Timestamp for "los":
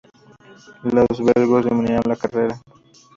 0.81-1.23